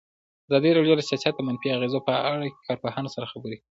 [0.49, 3.57] ازادي راډیو د سیاست د منفي اغېزو په اړه له کارپوهانو سره خبرې کړي.